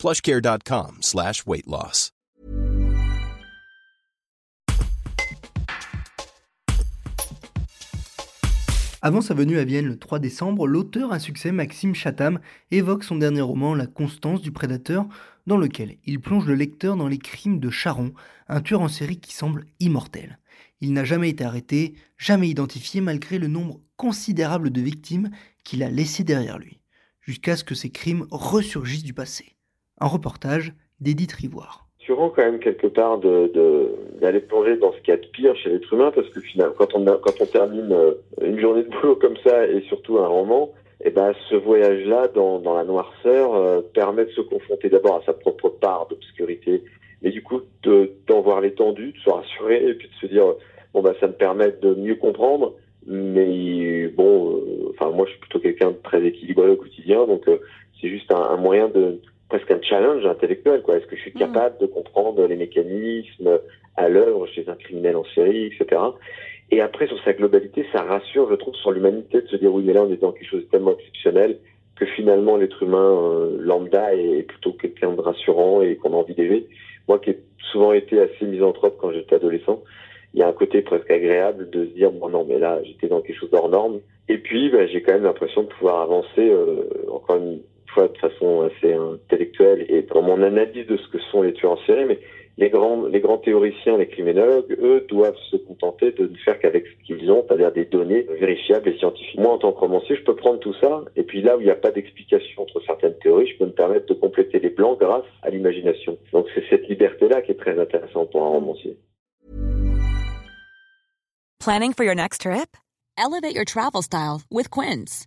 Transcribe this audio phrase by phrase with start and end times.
[0.00, 1.66] plushcare.com slash weight.
[9.02, 13.16] Avant sa venue à Vienne le 3 décembre, l'auteur à succès Maxime Chatham évoque son
[13.16, 15.06] dernier roman La Constance du Prédateur,
[15.46, 18.14] dans lequel il plonge le lecteur dans les crimes de Charon,
[18.48, 20.38] un tueur en série qui semble immortel.
[20.80, 25.30] Il n'a jamais été arrêté, jamais identifié malgré le nombre considérable de victimes
[25.62, 26.80] qu'il a laissées derrière lui,
[27.20, 29.56] jusqu'à ce que ces crimes ressurgissent du passé.
[30.00, 31.86] Un reportage d'Edith Rivoire.
[32.10, 33.52] Rassurant quand même quelque part de
[34.20, 36.74] d'aller plonger dans ce qu'il y a de pire chez l'être humain parce que finalement
[36.76, 40.26] quand on quand on termine euh, une journée de boulot comme ça et surtout un
[40.26, 40.70] roman
[41.04, 45.16] eh ben ce voyage là dans, dans la noirceur euh, permet de se confronter d'abord
[45.16, 46.82] à sa propre part d'obscurité
[47.22, 50.44] mais du coup d'en voir l'étendue de se rassurer et puis de se dire
[50.92, 52.74] bon bah ça me permet de mieux comprendre
[53.06, 57.44] mais bon euh, enfin moi je suis plutôt quelqu'un de très équilibré au quotidien donc
[58.00, 59.20] c'est juste un moyen de
[59.50, 60.80] presque un challenge intellectuel.
[60.82, 60.96] Quoi.
[60.96, 61.38] Est-ce que je suis mm.
[61.38, 63.60] capable de comprendre les mécanismes
[63.96, 66.00] à l'œuvre chez un criminel en série, etc.
[66.70, 69.82] Et après, sur sa globalité, ça rassure, je trouve, sur l'humanité de se dire oui,
[69.84, 71.58] mais là, on est dans quelque chose de tellement exceptionnel
[71.96, 76.34] que finalement, l'être humain euh, lambda est plutôt quelqu'un de rassurant et qu'on a envie
[76.34, 76.66] d'aider.
[77.08, 77.38] Moi, qui ai
[77.70, 79.82] souvent été assez misanthrope quand j'étais adolescent,
[80.32, 83.08] il y a un côté presque agréable de se dire bon non, mais là, j'étais
[83.08, 84.00] dans quelque chose d'hors norme.
[84.28, 87.60] Et puis, ben, j'ai quand même l'impression de pouvoir avancer euh, encore une
[87.94, 91.72] fois de façon assez intellectuelle et dans mon analyse de ce que sont les tueurs
[91.72, 92.18] en série, mais
[92.60, 96.84] les grands, les grands théoriciens, les criminologues, eux, doivent se contenter de ne faire qu'avec
[96.86, 99.40] ce qu'ils ont, c'est-à-dire des données vérifiables et scientifiques.
[99.40, 101.64] Moi, en tant que romancier, je peux prendre tout ça, et puis là où il
[101.64, 104.98] n'y a pas d'explication entre certaines théories, je peux me permettre de compléter les blancs
[105.00, 106.18] grâce à l'imagination.
[106.32, 108.98] Donc c'est cette liberté-là qui est très intéressante pour un romancier.
[111.60, 112.76] Planning for your next trip?
[113.16, 115.26] Elevate your travel style with Quince.